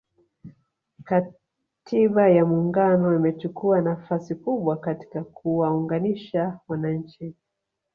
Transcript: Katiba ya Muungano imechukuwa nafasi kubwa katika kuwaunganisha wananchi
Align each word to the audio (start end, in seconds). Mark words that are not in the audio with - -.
Katiba 1.03 2.29
ya 2.29 2.45
Muungano 2.45 3.15
imechukuwa 3.15 3.81
nafasi 3.81 4.35
kubwa 4.35 4.77
katika 4.77 5.23
kuwaunganisha 5.23 6.59
wananchi 6.67 7.35